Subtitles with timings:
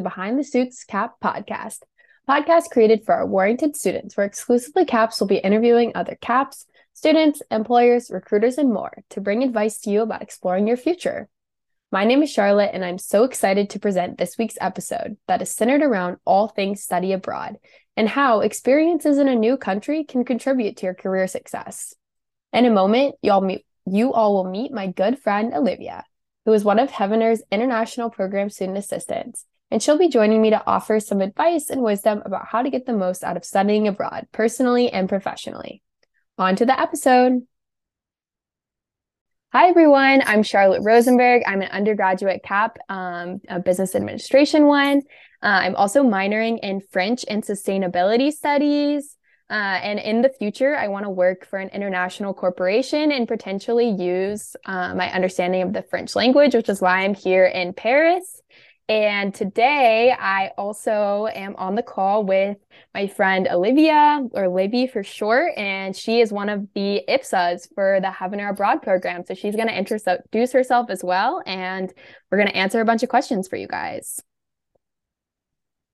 [0.00, 1.80] to Behind the Suits CAP podcast,
[2.28, 7.42] podcast created for our Warrington students, where exclusively CAPs will be interviewing other CAPs, students,
[7.50, 11.28] employers, recruiters, and more to bring advice to you about exploring your future.
[11.92, 15.50] My name is Charlotte, and I'm so excited to present this week's episode that is
[15.50, 17.58] centered around all things study abroad
[18.00, 21.92] and how experiences in a new country can contribute to your career success.
[22.50, 26.04] In a moment, y'all meet, you all will meet my good friend Olivia,
[26.46, 30.66] who is one of Heavener's International Program Student Assistants and she'll be joining me to
[30.66, 34.28] offer some advice and wisdom about how to get the most out of studying abroad,
[34.32, 35.82] personally and professionally.
[36.38, 37.42] On to the episode.
[39.52, 40.22] Hi, everyone.
[40.24, 41.42] I'm Charlotte Rosenberg.
[41.46, 45.02] I'm an undergraduate CAP, um, a business administration one.
[45.42, 49.16] Uh, I'm also minoring in French and sustainability studies.
[49.48, 53.90] Uh, and in the future, I want to work for an international corporation and potentially
[53.90, 58.40] use uh, my understanding of the French language, which is why I'm here in Paris.
[58.88, 62.58] And today I also am on the call with
[62.92, 68.00] my friend Olivia, or Livy for short, and she is one of the IPSAs for
[68.00, 69.24] the Heavener Abroad program.
[69.24, 71.92] So she's going to introduce herself as well, and
[72.30, 74.20] we're going to answer a bunch of questions for you guys.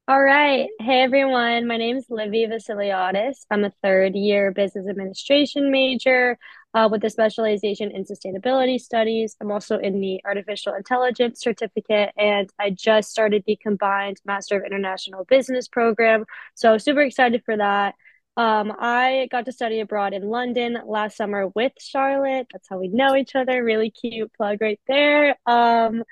[0.09, 0.69] All right.
[0.79, 1.67] Hey, everyone.
[1.67, 3.45] My name is Livy Vasiliadis.
[3.51, 6.39] I'm a third year business administration major
[6.75, 9.37] uh, with a specialization in sustainability studies.
[9.41, 14.65] I'm also in the artificial intelligence certificate, and I just started the combined Master of
[14.65, 16.25] International Business program.
[16.55, 17.97] So, super excited for that.
[18.37, 22.47] Um, I got to study abroad in London last summer with Charlotte.
[22.53, 23.65] That's how we know each other.
[23.65, 25.37] Really cute plug right there.
[25.47, 26.05] Um,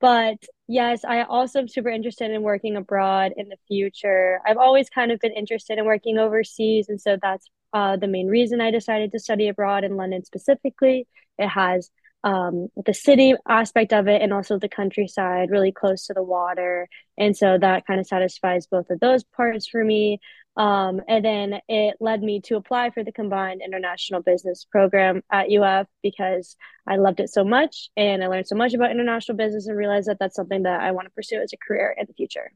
[0.00, 4.40] but yes, I also am super interested in working abroad in the future.
[4.46, 8.28] I've always kind of been interested in working overseas, and so that's uh, the main
[8.28, 11.06] reason I decided to study abroad in London specifically.
[11.38, 11.90] It has
[12.24, 16.88] um, the city aspect of it and also the countryside, really close to the water.
[17.16, 20.20] And so that kind of satisfies both of those parts for me.
[20.58, 25.46] Um, and then it led me to apply for the combined international business program at
[25.52, 29.68] UF because I loved it so much and I learned so much about international business
[29.68, 32.12] and realized that that's something that I want to pursue as a career in the
[32.12, 32.50] future.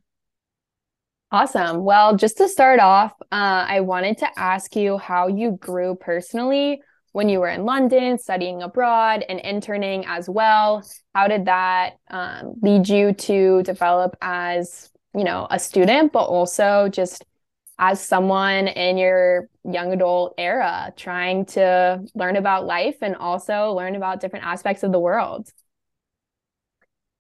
[1.31, 1.85] Awesome.
[1.85, 6.83] Well, just to start off, uh, I wanted to ask you how you grew personally
[7.13, 10.85] when you were in London studying abroad and interning as well.
[11.15, 16.89] How did that um, lead you to develop as, you know, a student, but also
[16.89, 17.25] just
[17.79, 23.97] as someone in your young adult era trying to learn about life and also learn
[23.97, 25.49] about different aspects of the world?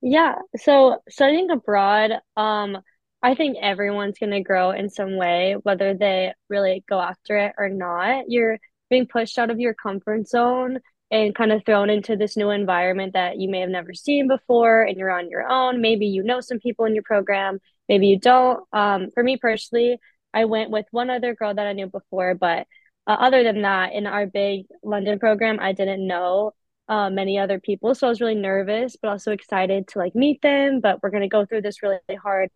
[0.01, 2.79] Yeah, so studying abroad, um,
[3.23, 7.53] I think everyone's going to grow in some way, whether they really go after it
[7.57, 8.25] or not.
[8.29, 8.59] You're
[8.91, 10.81] being pushed out of your comfort zone
[11.13, 14.83] and kind of thrown into this new environment that you may have never seen before
[14.83, 15.81] and you're on your own.
[15.81, 18.65] Maybe you know some people in your program, maybe you don't.
[18.73, 19.99] Um, for me personally,
[20.35, 22.67] I went with one other girl that I knew before, but
[23.07, 26.53] uh, other than that, in our big London program, I didn't know
[26.89, 27.95] uh, many other people.
[27.95, 30.81] So I was really nervous, but also excited to like meet them.
[30.81, 32.51] But we're going to go through this really hard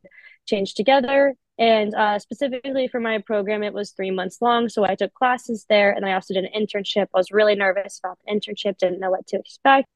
[0.46, 1.34] change together.
[1.58, 4.68] And uh, specifically for my program, it was three months long.
[4.68, 7.06] So I took classes there and I also did an internship.
[7.14, 9.88] I was really nervous about the internship, didn't know what to expect.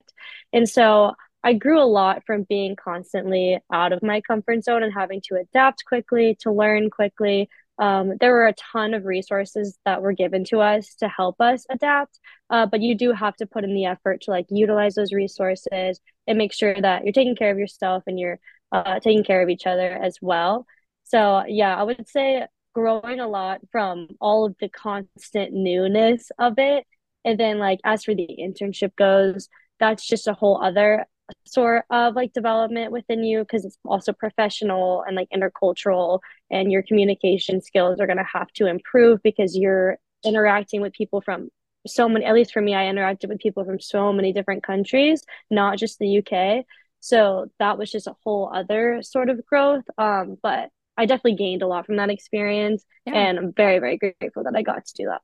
[0.52, 1.12] And so
[1.44, 5.36] I grew a lot from being constantly out of my comfort zone and having to
[5.36, 7.48] adapt quickly, to learn quickly,
[7.80, 11.66] um, there were a ton of resources that were given to us to help us
[11.70, 12.20] adapt
[12.50, 16.00] uh, but you do have to put in the effort to like utilize those resources
[16.26, 18.38] and make sure that you're taking care of yourself and you're
[18.72, 20.64] uh, taking care of each other as well.
[21.04, 26.54] So yeah i would say growing a lot from all of the constant newness of
[26.58, 26.86] it
[27.24, 29.48] and then like as for the internship goes
[29.80, 31.04] that's just a whole other
[31.44, 36.20] sort of like development within you because it's also professional and like intercultural
[36.50, 41.20] and your communication skills are going to have to improve because you're interacting with people
[41.20, 41.48] from
[41.86, 45.24] so many at least for me I interacted with people from so many different countries
[45.50, 46.64] not just the UK
[47.00, 51.62] so that was just a whole other sort of growth um but I definitely gained
[51.62, 53.14] a lot from that experience yeah.
[53.14, 55.22] and I'm very very grateful that I got to do that.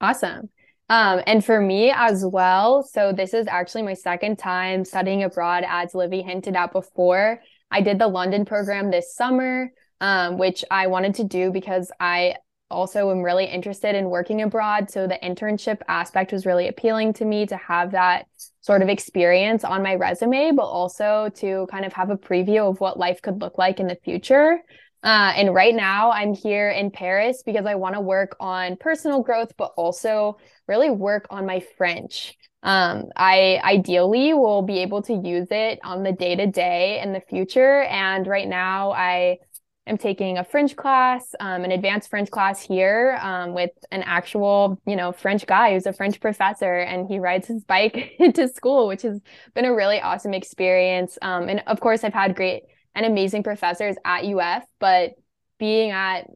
[0.00, 0.50] Awesome
[0.88, 5.64] um, and for me as well, so this is actually my second time studying abroad,
[5.66, 7.40] as Livy hinted at before.
[7.70, 9.70] I did the London program this summer,
[10.00, 12.36] um, which I wanted to do because I
[12.70, 14.90] also am really interested in working abroad.
[14.90, 18.26] So the internship aspect was really appealing to me to have that
[18.60, 22.80] sort of experience on my resume, but also to kind of have a preview of
[22.80, 24.58] what life could look like in the future.
[25.02, 29.22] Uh, and right now, I'm here in Paris because I want to work on personal
[29.22, 32.36] growth, but also really work on my French.
[32.62, 37.12] Um, I ideally will be able to use it on the day to day in
[37.12, 37.82] the future.
[37.82, 39.38] And right now, I
[39.86, 44.80] am taking a French class, um, an advanced French class here um, with an actual,
[44.86, 48.88] you know, French guy who's a French professor, and he rides his bike to school,
[48.88, 49.20] which has
[49.54, 51.16] been a really awesome experience.
[51.22, 55.12] Um, and of course, I've had great and amazing professors at UF, but
[55.58, 56.28] being at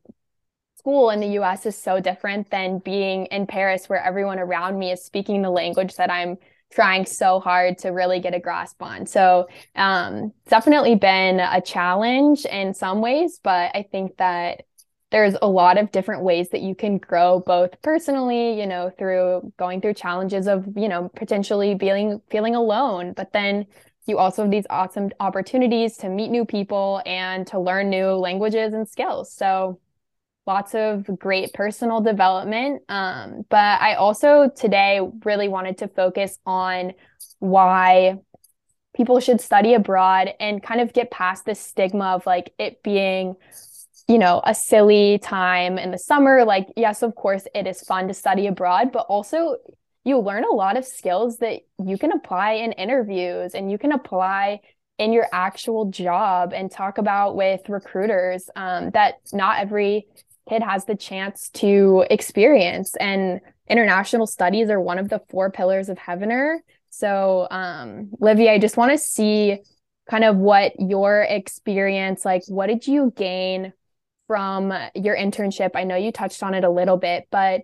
[0.76, 4.90] school in the US is so different than being in Paris where everyone around me
[4.90, 6.38] is speaking the language that I'm
[6.72, 9.06] trying so hard to really get a grasp on.
[9.06, 9.46] So,
[9.76, 14.62] um, definitely been a challenge in some ways, but I think that
[15.12, 19.52] there's a lot of different ways that you can grow both personally, you know, through
[19.58, 23.66] going through challenges of, you know, potentially feeling feeling alone, but then
[24.06, 28.74] you also have these awesome opportunities to meet new people and to learn new languages
[28.74, 29.32] and skills.
[29.32, 29.78] So
[30.46, 32.82] lots of great personal development.
[32.88, 36.94] Um, but I also today really wanted to focus on
[37.38, 38.18] why
[38.94, 43.36] people should study abroad and kind of get past the stigma of like it being
[44.08, 48.08] you know a silly time in the summer like yes of course it is fun
[48.08, 49.56] to study abroad but also
[50.04, 53.92] you learn a lot of skills that you can apply in interviews and you can
[53.92, 54.60] apply
[54.98, 60.06] in your actual job and talk about with recruiters um, that not every
[60.48, 62.94] kid has the chance to experience.
[62.96, 66.58] And international studies are one of the four pillars of Heavener.
[66.90, 69.58] So, um, Livy, I just want to see
[70.10, 72.42] kind of what your experience like.
[72.48, 73.72] What did you gain
[74.26, 75.70] from your internship?
[75.74, 77.62] I know you touched on it a little bit, but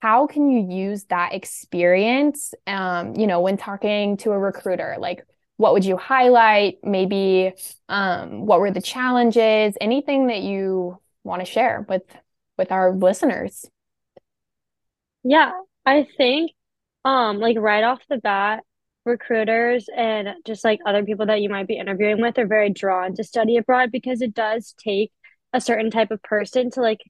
[0.00, 4.96] how can you use that experience um, you know when talking to a recruiter?
[4.98, 6.78] Like what would you highlight?
[6.84, 7.52] Maybe
[7.88, 9.76] um, what were the challenges?
[9.80, 12.02] Anything that you want to share with
[12.56, 13.66] with our listeners?
[15.24, 15.52] Yeah
[15.86, 16.52] i think
[17.04, 18.62] um like right off the bat
[19.04, 23.14] recruiters and just like other people that you might be interviewing with are very drawn
[23.14, 25.10] to study abroad because it does take
[25.54, 27.00] a certain type of person to like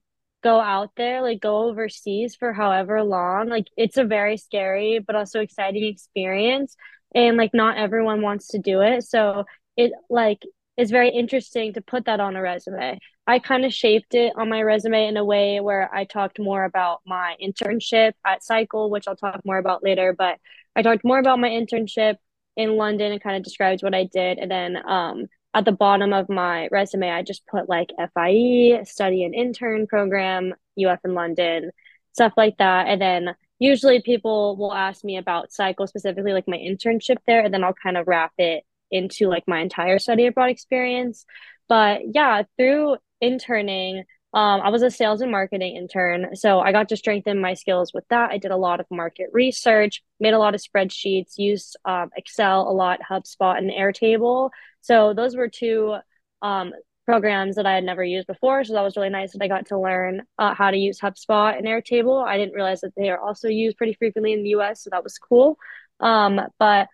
[0.43, 3.49] go out there, like go overseas for however long.
[3.49, 6.75] Like it's a very scary but also exciting experience.
[7.15, 9.03] And like not everyone wants to do it.
[9.03, 9.45] So
[9.75, 10.39] it like
[10.77, 12.99] is very interesting to put that on a resume.
[13.27, 16.63] I kind of shaped it on my resume in a way where I talked more
[16.63, 20.37] about my internship at Cycle, which I'll talk more about later, but
[20.75, 22.15] I talked more about my internship
[22.55, 24.37] in London and kind of described what I did.
[24.37, 29.23] And then um, at the bottom of my resume, I just put like FIE, study
[29.23, 31.71] and intern program, UF in London,
[32.13, 32.87] stuff like that.
[32.87, 37.53] And then usually people will ask me about cycle specifically, like my internship there, and
[37.53, 41.25] then I'll kind of wrap it into like my entire study abroad experience.
[41.67, 46.35] But yeah, through interning, um, I was a sales and marketing intern.
[46.35, 48.29] So I got to strengthen my skills with that.
[48.29, 52.69] I did a lot of market research, made a lot of spreadsheets, used um, Excel
[52.69, 54.51] a lot, HubSpot, and Airtable.
[54.81, 55.95] So those were two
[56.43, 56.73] um,
[57.05, 58.63] programs that I had never used before.
[58.63, 61.57] So that was really nice that I got to learn uh, how to use HubSpot
[61.57, 62.23] and Airtable.
[62.23, 64.83] I didn't realize that they are also used pretty frequently in the US.
[64.83, 65.57] So that was cool.
[65.99, 66.87] Um, but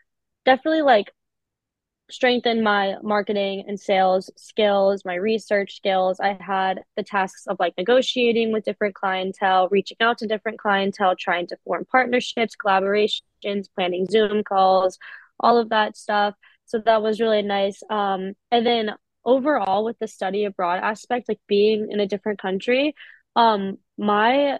[0.46, 1.12] definitely like
[2.10, 6.20] strengthen my marketing and sales skills, my research skills.
[6.20, 11.16] I had the tasks of like negotiating with different clientele, reaching out to different clientele,
[11.16, 15.00] trying to form partnerships, collaborations, planning Zoom calls,
[15.40, 16.36] all of that stuff.
[16.66, 17.82] So that was really nice.
[17.90, 18.92] Um, and then
[19.24, 22.96] overall with the study abroad aspect, like being in a different country,
[23.36, 24.60] um, my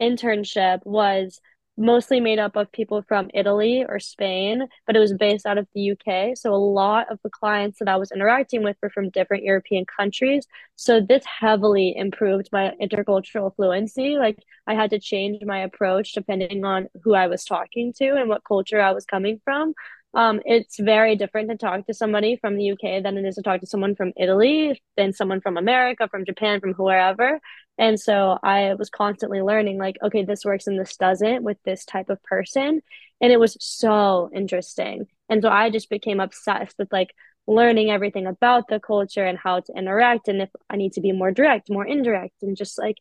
[0.00, 1.40] internship was
[1.76, 5.66] mostly made up of people from Italy or Spain, but it was based out of
[5.74, 6.36] the UK.
[6.36, 9.84] So a lot of the clients that I was interacting with were from different European
[9.84, 10.46] countries.
[10.76, 14.16] So this heavily improved my intercultural fluency.
[14.16, 18.28] Like I had to change my approach depending on who I was talking to and
[18.28, 19.74] what culture I was coming from.
[20.14, 23.42] Um, it's very different to talk to somebody from the UK than it is to
[23.42, 27.40] talk to someone from Italy, than someone from America, from Japan, from wherever.
[27.78, 31.84] And so I was constantly learning, like, okay, this works and this doesn't with this
[31.84, 32.82] type of person.
[33.20, 35.06] And it was so interesting.
[35.28, 37.14] And so I just became obsessed with like
[37.46, 41.12] learning everything about the culture and how to interact and if I need to be
[41.12, 42.96] more direct, more indirect, and just like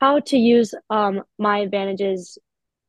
[0.00, 2.38] how to use um my advantages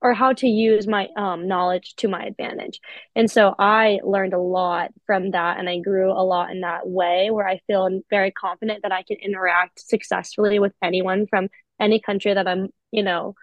[0.01, 2.80] or how to use my um, knowledge to my advantage.
[3.16, 6.88] And so I learned a lot from that and I grew a lot in that
[6.88, 11.50] way where I feel very confident that I can interact successfully with anyone from
[11.80, 13.36] any country that I'm, you know,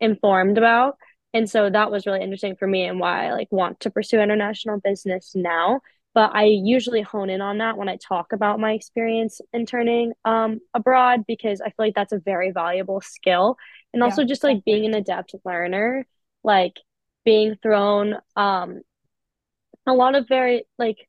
[0.00, 0.96] informed about.
[1.32, 4.20] And so that was really interesting for me and why I like want to pursue
[4.20, 5.80] international business now.
[6.14, 10.60] But I usually hone in on that when I talk about my experience interning um,
[10.74, 13.56] abroad because I feel like that's a very valuable skill.
[13.92, 16.06] And also yeah, just like being an adept learner,
[16.42, 16.74] like
[17.24, 18.80] being thrown um,
[19.86, 21.08] a lot of very like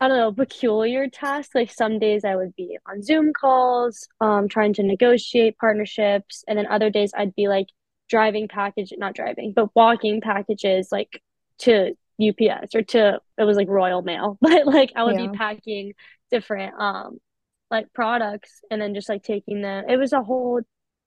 [0.00, 1.54] I don't know, peculiar tasks.
[1.54, 6.56] Like some days I would be on Zoom calls, um, trying to negotiate partnerships, and
[6.56, 7.66] then other days I'd be like
[8.08, 11.20] driving package, not driving, but walking packages like
[11.60, 15.26] to UPS or to it was like Royal Mail, but like I would yeah.
[15.28, 15.92] be packing
[16.30, 17.18] different um
[17.70, 19.84] like products and then just like taking them.
[19.88, 20.60] It was a whole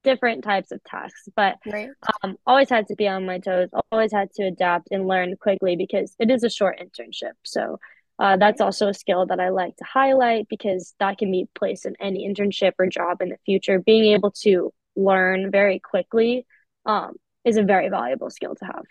[0.04, 1.90] different types of tasks, but right.
[2.24, 3.70] um always had to be on my toes.
[3.92, 7.34] Always had to adapt and learn quickly because it is a short internship.
[7.44, 7.80] So
[8.22, 11.88] uh, that's also a skill that I like to highlight because that can be placed
[11.88, 13.80] in any internship or job in the future.
[13.80, 16.46] Being able to learn very quickly
[16.86, 18.84] um, is a very valuable skill to have.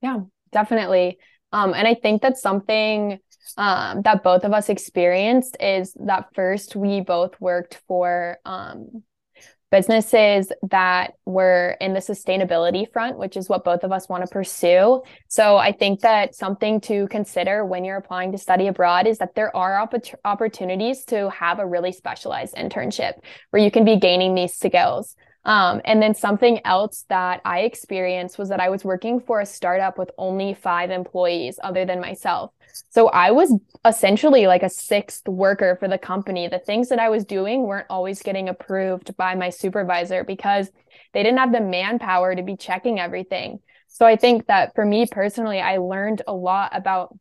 [0.00, 1.18] Yeah, definitely.
[1.52, 3.18] Um, and I think that's something
[3.56, 9.02] um, that both of us experienced is that first we both worked for um,
[9.70, 14.30] businesses that were in the sustainability front, which is what both of us want to
[14.30, 15.02] pursue.
[15.28, 19.34] So I think that something to consider when you're applying to study abroad is that
[19.34, 23.14] there are opp- opportunities to have a really specialized internship
[23.50, 25.14] where you can be gaining these skills.
[25.44, 29.46] Um, and then something else that I experienced was that I was working for a
[29.46, 32.52] startup with only five employees other than myself.
[32.90, 33.54] So I was
[33.84, 36.46] essentially like a sixth worker for the company.
[36.48, 40.70] The things that I was doing weren't always getting approved by my supervisor because
[41.14, 43.60] they didn't have the manpower to be checking everything.
[43.88, 47.16] So I think that for me personally, I learned a lot about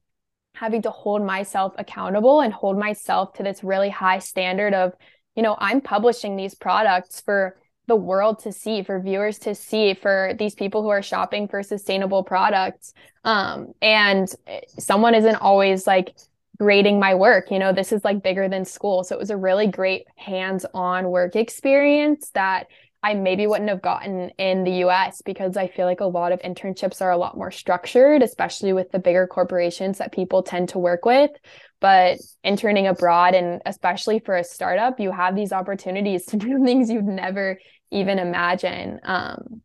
[0.53, 4.93] having to hold myself accountable and hold myself to this really high standard of,
[5.35, 7.57] you know, I'm publishing these products for
[7.89, 11.62] the world to see, for viewers to see, for these people who are shopping for
[11.62, 12.93] sustainable products.
[13.25, 14.34] Um, and
[14.77, 16.15] someone isn't always like
[16.58, 17.51] grading my work.
[17.51, 19.03] You know, this is like bigger than school.
[19.03, 22.67] So it was a really great hands on work experience that
[23.01, 26.41] I maybe wouldn't have gotten in the US because I feel like a lot of
[26.41, 30.79] internships are a lot more structured, especially with the bigger corporations that people tend to
[30.79, 31.32] work with.
[31.79, 36.89] But interning abroad, and especially for a startup, you have these opportunities to do things
[36.89, 37.60] you'd never
[37.91, 39.00] even imagine.
[39.03, 39.62] Um,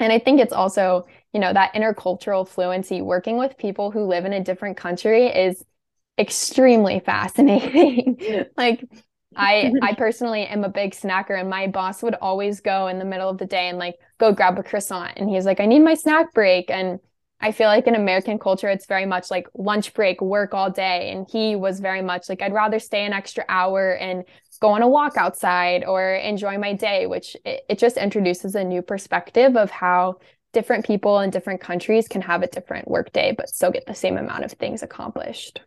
[0.00, 4.24] and I think it's also, you know, that intercultural fluency, working with people who live
[4.24, 5.64] in a different country is
[6.18, 8.46] extremely fascinating.
[8.56, 8.84] like,
[9.36, 13.04] I I personally am a big snacker and my boss would always go in the
[13.04, 15.80] middle of the day and like go grab a croissant and he's like I need
[15.80, 17.00] my snack break and
[17.40, 21.10] I feel like in American culture it's very much like lunch break work all day
[21.10, 24.24] and he was very much like I'd rather stay an extra hour and
[24.62, 28.62] go on a walk outside or enjoy my day, which it, it just introduces a
[28.62, 30.18] new perspective of how
[30.52, 33.94] different people in different countries can have a different work day, but still get the
[33.94, 35.60] same amount of things accomplished.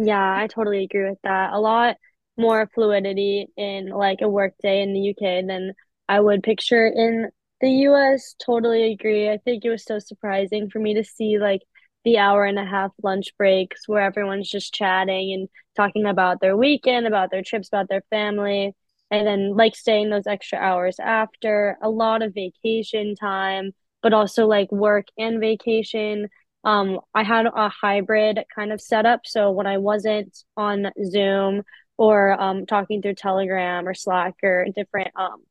[0.00, 1.52] Yeah, I totally agree with that.
[1.52, 1.96] A lot
[2.36, 5.72] more fluidity in like a work day in the UK than
[6.08, 8.34] I would picture in the US.
[8.38, 9.28] Totally agree.
[9.28, 11.62] I think it was so surprising for me to see like
[12.04, 16.56] the hour and a half lunch breaks where everyone's just chatting and talking about their
[16.56, 18.74] weekend, about their trips, about their family,
[19.10, 21.76] and then like staying those extra hours after.
[21.82, 26.28] A lot of vacation time, but also like work and vacation.
[26.68, 29.20] Um, I had a hybrid kind of setup.
[29.24, 31.62] So when I wasn't on Zoom
[31.96, 35.44] or um, talking through Telegram or Slack or different um,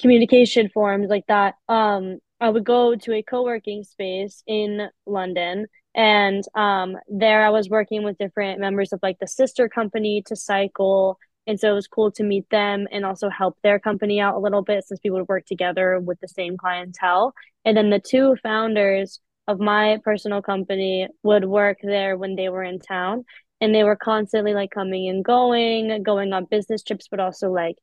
[0.00, 5.66] communication forms like that, um, I would go to a co-working space in London.
[5.94, 10.34] And um, there I was working with different members of like the sister company to
[10.34, 11.18] cycle.
[11.46, 14.40] And so it was cool to meet them and also help their company out a
[14.40, 17.34] little bit since we would work together with the same clientele.
[17.66, 22.62] And then the two founders of my personal company would work there when they were
[22.62, 23.24] in town.
[23.60, 27.76] And they were constantly like coming and going going on business trips but also like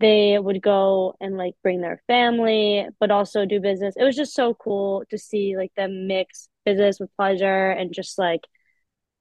[0.00, 3.94] they would go and like bring their family but also do business.
[3.96, 8.18] It was just so cool to see like them mix business with pleasure and just
[8.18, 8.42] like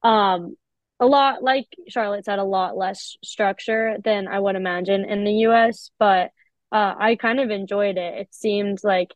[0.03, 0.55] um
[0.99, 5.31] a lot like charlotte said a lot less structure than i would imagine in the
[5.31, 6.31] us but
[6.71, 8.13] uh, i kind of enjoyed it.
[8.19, 9.13] It seemed like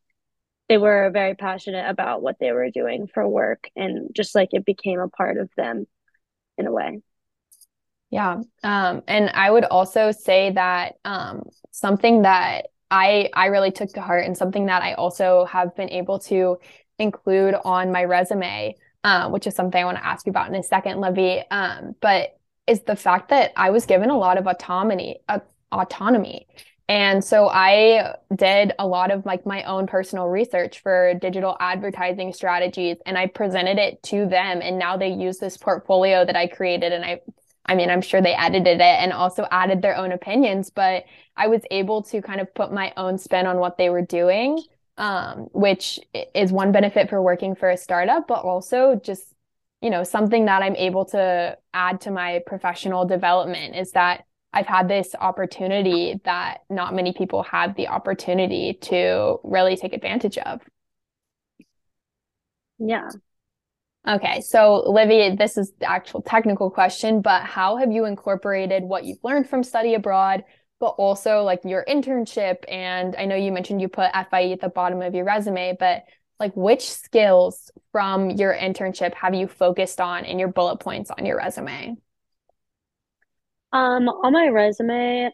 [0.72, 4.64] they were very passionate about what they were doing for work and just like it
[4.64, 5.86] became a part of them
[6.58, 7.02] in a way
[8.12, 8.42] yeah.
[8.62, 14.02] Um, and I would also say that um, something that I I really took to
[14.02, 16.58] heart and something that I also have been able to
[17.00, 18.76] include on my resume,
[19.06, 21.96] uh, which is something I want to ask you about in a second, Livy Um,
[22.02, 22.38] but
[22.68, 25.40] is the fact that I was given a lot of autonomy, uh,
[25.72, 26.48] autonomy,
[26.88, 32.34] And so I did a lot of like my own personal research for digital advertising
[32.34, 36.48] strategies and I presented it to them and now they use this portfolio that I
[36.48, 37.22] created and I
[37.66, 41.06] I mean, I'm sure they edited it and also added their own opinions, but
[41.38, 44.62] I was able to kind of put my own spin on what they were doing,
[44.98, 46.00] um, which
[46.34, 49.24] is one benefit for working for a startup, but also just,
[49.82, 54.68] you know, something that I'm able to add to my professional development is that I've
[54.68, 60.62] had this opportunity that not many people have the opportunity to really take advantage of.
[62.80, 63.10] Yeah.
[64.08, 69.06] Okay, so Livy, this is the actual technical question, but how have you incorporated what
[69.06, 70.44] you've learned from study abroad,
[70.80, 72.58] but also like your internship?
[72.68, 76.04] And I know you mentioned you put FIE at the bottom of your resume, but
[76.40, 81.26] like which skills from your internship have you focused on in your bullet points on
[81.28, 81.96] your resume?
[83.74, 85.32] Um, on my resume,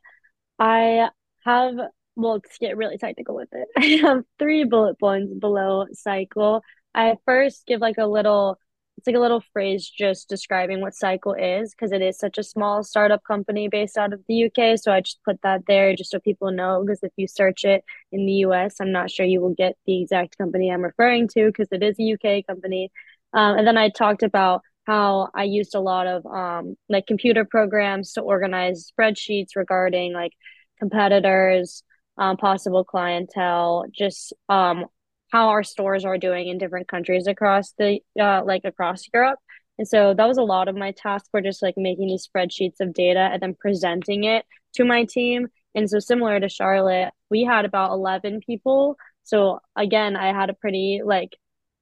[0.59, 1.09] I
[1.45, 1.75] have,
[2.15, 6.61] well, to get really technical with it, I have three bullet points below cycle.
[6.95, 8.59] I first give like a little,
[8.97, 12.43] it's like a little phrase just describing what cycle is because it is such a
[12.43, 14.77] small startup company based out of the UK.
[14.77, 17.83] So I just put that there just so people know because if you search it
[18.11, 21.47] in the US, I'm not sure you will get the exact company I'm referring to
[21.47, 22.91] because it is a UK company.
[23.33, 27.43] Um, and then I talked about how I used a lot of um, like computer
[27.43, 30.31] programs to organize spreadsheets regarding like
[30.79, 31.83] competitors,
[32.17, 34.85] um, possible clientele, just um,
[35.31, 39.39] how our stores are doing in different countries across the uh, like across Europe.
[39.77, 42.79] And so that was a lot of my task for just like making these spreadsheets
[42.79, 45.49] of data and then presenting it to my team.
[45.75, 48.95] And so similar to Charlotte, we had about 11 people.
[49.23, 51.35] So again, I had a pretty like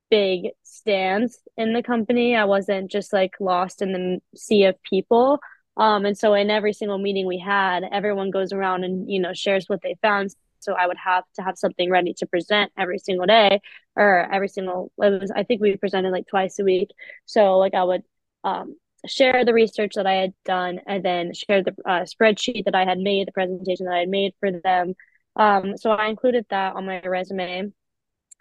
[0.10, 2.36] big stance in the company.
[2.36, 5.40] I wasn't just like lost in the sea of people.
[5.78, 9.34] Um, and so in every single meeting we had, everyone goes around and you know
[9.34, 10.34] shares what they found.
[10.60, 13.62] So I would have to have something ready to present every single day
[13.96, 14.92] or every single.
[14.98, 16.90] It was I think we presented like twice a week.
[17.26, 18.04] So like I would
[18.44, 18.76] um,
[19.08, 22.86] share the research that I had done and then share the uh, spreadsheet that I
[22.86, 24.94] had made, the presentation that I had made for them.
[25.36, 27.72] Um, so I included that on my resume.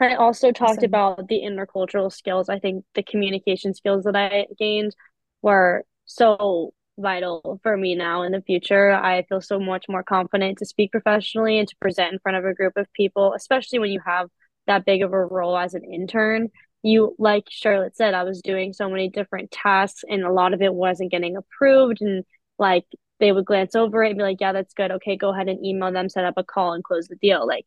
[0.01, 0.85] I also talked awesome.
[0.85, 2.49] about the intercultural skills.
[2.49, 4.95] I think the communication skills that I gained
[5.43, 8.93] were so vital for me now in the future.
[8.93, 12.45] I feel so much more confident to speak professionally and to present in front of
[12.45, 14.29] a group of people, especially when you have
[14.67, 16.49] that big of a role as an intern.
[16.83, 20.61] You, like Charlotte said, I was doing so many different tasks and a lot of
[20.61, 22.01] it wasn't getting approved.
[22.01, 22.25] And
[22.59, 22.85] like
[23.21, 24.91] they would glance over it and be like, yeah, that's good.
[24.93, 27.47] Okay, go ahead and email them, set up a call and close the deal.
[27.47, 27.65] Like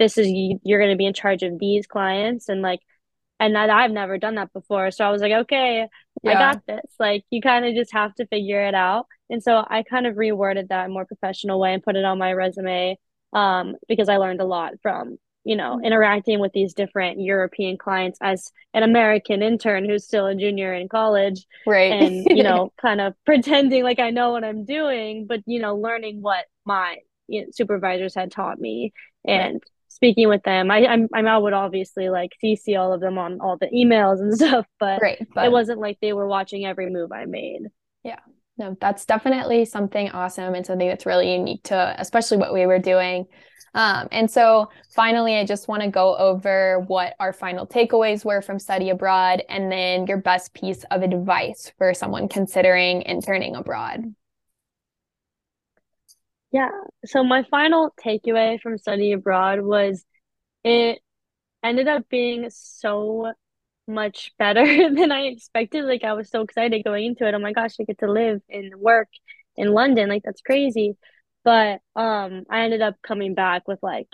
[0.00, 0.28] this is
[0.64, 2.80] you're going to be in charge of these clients and like
[3.38, 4.90] and that I've never done that before.
[4.90, 5.86] So I was like, okay,
[6.22, 6.30] yeah.
[6.30, 6.94] I got this.
[6.98, 9.06] Like you kind of just have to figure it out.
[9.30, 12.04] And so I kind of reworded that in a more professional way and put it
[12.04, 12.98] on my resume
[13.32, 15.86] um, because I learned a lot from, you know, mm-hmm.
[15.86, 20.88] interacting with these different European clients as an American intern who's still a junior in
[20.88, 21.46] college.
[21.66, 21.92] Right.
[21.92, 25.76] And, you know, kind of pretending like I know what I'm doing, but, you know,
[25.76, 28.92] learning what my you know, supervisors had taught me
[29.24, 30.70] and speaking with them.
[30.70, 34.20] I I'm I'm I would obviously like CC all of them on all the emails
[34.20, 37.68] and stuff, but, right, but it wasn't like they were watching every move I made.
[38.02, 38.20] Yeah.
[38.56, 42.78] No, that's definitely something awesome and something that's really unique to especially what we were
[42.78, 43.26] doing.
[43.74, 48.42] Um, and so finally, I just want to go over what our final takeaways were
[48.42, 54.14] from study abroad and then your best piece of advice for someone considering interning abroad.
[56.52, 56.70] Yeah.
[57.04, 60.04] So my final takeaway from study abroad was
[60.64, 61.00] it
[61.64, 63.32] ended up being so
[63.88, 65.84] much better than I expected.
[65.84, 67.34] Like I was so excited going into it.
[67.34, 69.08] Oh my gosh, I get to live and work
[69.56, 70.08] in London.
[70.08, 70.96] Like that's crazy.
[71.44, 74.08] But um I ended up coming back with like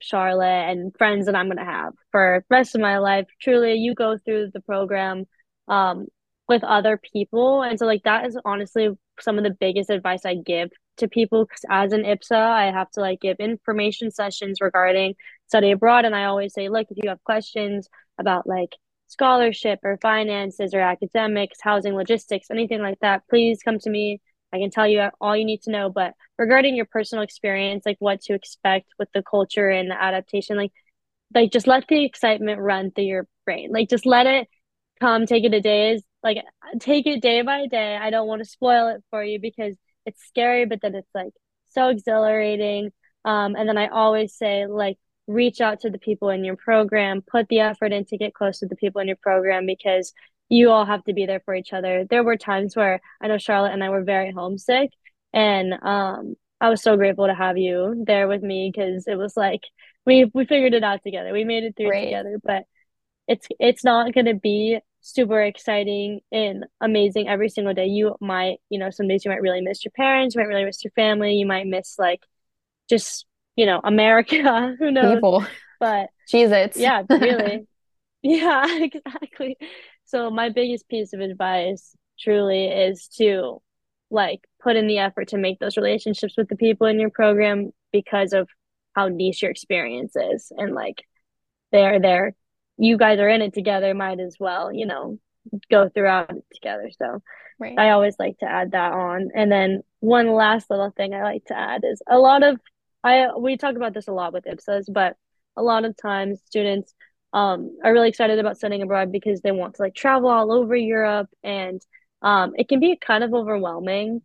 [0.00, 3.26] Charlotte and friends that I'm gonna have for the rest of my life.
[3.42, 5.26] Truly, you go through the program
[5.68, 6.06] um
[6.48, 7.62] with other people.
[7.62, 8.90] And so like that is honestly
[9.20, 12.90] some of the biggest advice I give to people because as an IPSA, I have
[12.92, 15.14] to like give information sessions regarding
[15.46, 16.04] study abroad.
[16.04, 18.74] And I always say, look, if you have questions about like
[19.08, 24.20] scholarship or finances or academics, housing, logistics, anything like that, please come to me.
[24.52, 25.90] I can tell you all you need to know.
[25.90, 30.56] But regarding your personal experience, like what to expect with the culture and the adaptation,
[30.56, 30.72] like
[31.34, 33.70] like just let the excitement run through your brain.
[33.72, 34.48] Like just let it
[35.00, 36.00] come, take it a day.
[36.22, 36.38] Like
[36.80, 37.96] take it day by day.
[37.96, 39.76] I don't want to spoil it for you because
[40.06, 41.32] it's scary, but then it's like
[41.68, 42.90] so exhilarating.
[43.24, 47.22] Um, and then I always say, like, reach out to the people in your program,
[47.22, 50.12] put the effort in to get close to the people in your program because
[50.48, 52.06] you all have to be there for each other.
[52.08, 54.90] There were times where I know Charlotte and I were very homesick,
[55.32, 59.36] and um, I was so grateful to have you there with me because it was
[59.36, 59.60] like
[60.06, 61.32] we we figured it out together.
[61.32, 62.64] We made it through together, but
[63.26, 67.86] it's it's not going to be super exciting and amazing every single day.
[67.86, 70.64] You might, you know, some days you might really miss your parents, you might really
[70.64, 72.22] miss your family, you might miss like
[72.88, 75.16] just, you know, America, who knows.
[75.16, 75.46] People.
[75.80, 76.76] But Jesus.
[76.76, 76.76] it.
[76.76, 77.66] Yeah, really.
[78.22, 79.56] yeah, exactly.
[80.04, 83.62] So my biggest piece of advice truly is to
[84.10, 87.70] like put in the effort to make those relationships with the people in your program
[87.92, 88.48] because of
[88.94, 91.04] how niche your experience is and like
[91.72, 92.34] they're there
[92.78, 95.18] you guys are in it together might as well you know
[95.70, 96.90] go throughout it together.
[96.98, 97.22] So
[97.58, 97.78] right.
[97.78, 99.30] i always like to add that on.
[99.34, 102.60] And then one last little thing i like to add is a lot of
[103.02, 105.16] i we talk about this a lot with ipsas but
[105.56, 106.94] a lot of times students
[107.32, 110.74] um, are really excited about studying abroad because they want to like travel all over
[110.74, 111.28] europe.
[111.42, 111.80] And
[112.22, 114.22] um, it can be kind of overwhelming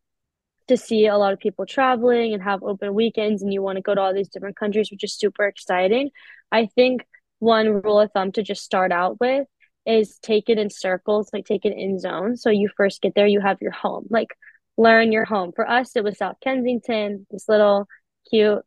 [0.68, 3.82] to see a lot of people traveling and have open weekends and you want to
[3.82, 6.12] go to all these different countries which is super exciting.
[6.52, 7.06] I think
[7.44, 9.48] one rule of thumb to just start out with
[9.86, 13.28] is take it in circles like take it in zones so you first get there
[13.28, 14.30] you have your home like
[14.78, 17.88] learn your home for us it was south kensington this little
[18.30, 18.62] cute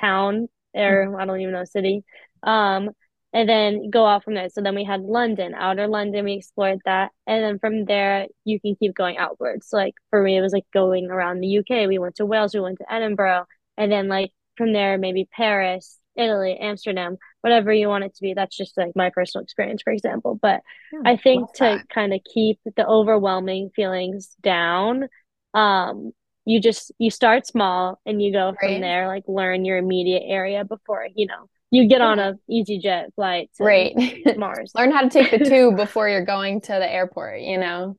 [0.00, 1.16] town or mm-hmm.
[1.16, 2.04] i don't even know city
[2.44, 2.90] um
[3.32, 4.48] and then go out from there.
[4.50, 7.12] So then we had London, outer London, we explored that.
[7.26, 9.68] And then from there, you can keep going outwards.
[9.68, 11.88] So like for me, it was like going around the UK.
[11.88, 13.46] We went to Wales, we went to Edinburgh.
[13.78, 18.34] And then like from there, maybe Paris, Italy, Amsterdam, whatever you want it to be.
[18.34, 20.38] That's just like my personal experience, for example.
[20.40, 25.08] But yeah, I think to kind of keep the overwhelming feelings down,
[25.52, 26.12] um,
[26.44, 28.58] you just you start small and you go right.
[28.60, 33.14] from there, like learn your immediate area before, you know, you get on a EasyJet
[33.14, 33.94] flight right
[34.36, 34.72] Mars.
[34.74, 37.96] Learn how to take the tube before you're going to the airport, you know.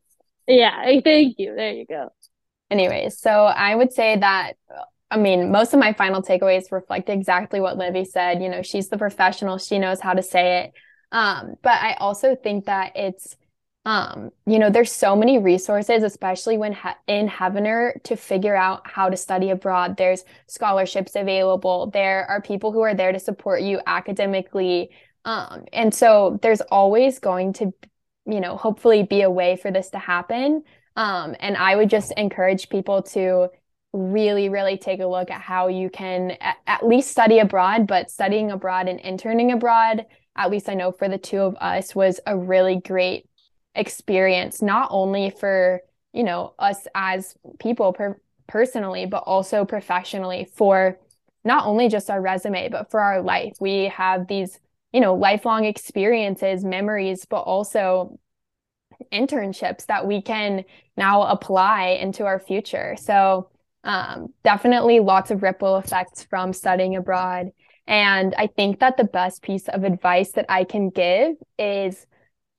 [0.47, 1.56] Yeah, thank you.
[1.56, 2.10] There you go.
[2.69, 4.53] Anyways, so I would say that
[5.13, 8.41] I mean, most of my final takeaways reflect exactly what Livy said.
[8.41, 10.73] You know, she's the professional, she knows how to say it.
[11.12, 13.36] Um, but I also think that it's
[13.86, 18.89] um, you know, there's so many resources, especially when ha- in Heavener to figure out
[18.89, 19.97] how to study abroad.
[19.97, 21.91] There's scholarships available.
[21.91, 24.91] There are people who are there to support you academically.
[25.26, 27.73] Um, and so there's always going to,
[28.26, 30.63] you know, hopefully be a way for this to happen.
[30.95, 33.49] Um, and I would just encourage people to
[33.93, 38.10] really, really take a look at how you can at, at least study abroad, but
[38.10, 42.19] studying abroad and interning abroad, at least I know for the two of us, was
[42.25, 43.27] a really great
[43.75, 50.99] experience not only for you know us as people per- personally but also professionally for
[51.43, 53.53] not only just our resume but for our life.
[53.60, 54.60] We have these
[54.91, 58.19] you know lifelong experiences memories but also
[59.12, 60.63] internships that we can
[60.95, 62.95] now apply into our future.
[62.99, 63.49] So
[63.84, 67.52] um, definitely lots of ripple effects from studying abroad.
[67.86, 72.08] And i think that the best piece of advice that i can give is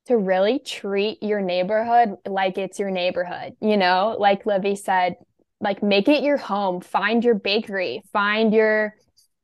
[0.07, 5.17] to really treat your neighborhood like it's your neighborhood, you know, like Livy said,
[5.61, 8.95] like make it your home, find your bakery, find your,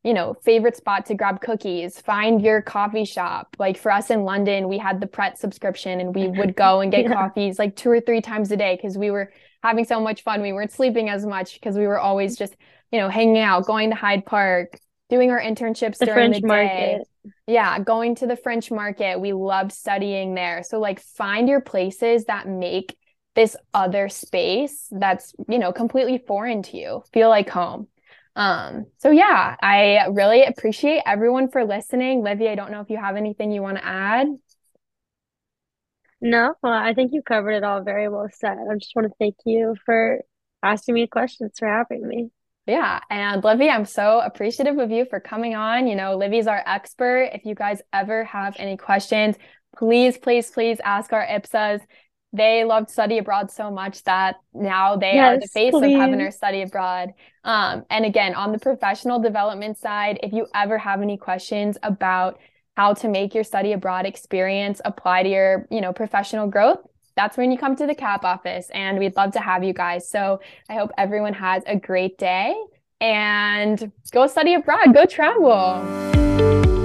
[0.05, 3.57] you know, favorite spot to grab cookies, find your coffee shop.
[3.59, 6.93] Like for us in London, we had the Pret subscription and we would go and
[6.93, 7.15] get yeah.
[7.15, 10.43] coffees like two or three times a day because we were having so much fun.
[10.43, 12.57] We weren't sleeping as much because we were always just,
[12.91, 16.41] you know, hanging out, going to Hyde Park, doing our internships the during French the
[16.41, 16.47] day.
[16.47, 17.09] Market.
[17.47, 19.21] Yeah, going to the French market.
[19.21, 20.63] We loved studying there.
[20.63, 22.97] So like find your places that make
[23.35, 27.03] this other space that's, you know, completely foreign to you.
[27.13, 27.89] Feel like home.
[28.37, 32.23] Um, so yeah, I really appreciate everyone for listening.
[32.23, 34.29] Livy, I don't know if you have anything you want to add.
[36.21, 38.59] No, well, I think you covered it all very well said.
[38.59, 40.21] I just want to thank you for
[40.63, 42.31] asking me questions, for having me.
[42.67, 43.01] Yeah.
[43.11, 45.87] And Livy, I'm so appreciative of you for coming on.
[45.87, 47.31] You know, Livy's our expert.
[47.33, 49.37] If you guys ever have any questions,
[49.77, 51.81] please, please, please ask our IPSAs.
[52.33, 55.97] They loved study abroad so much that now they yes, are the face please.
[55.97, 57.11] of Heavener Study Abroad.
[57.43, 62.39] Um, and again, on the professional development side, if you ever have any questions about
[62.77, 66.79] how to make your study abroad experience apply to your, you know, professional growth,
[67.17, 70.09] that's when you come to the CAP office and we'd love to have you guys.
[70.09, 72.55] So I hope everyone has a great day
[73.01, 76.80] and go study abroad, go travel.